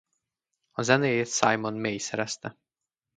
A 0.71 0.81
zenéjét 0.81 1.27
Simon 1.27 1.73
May 1.73 1.97
szerezte. 1.99 2.57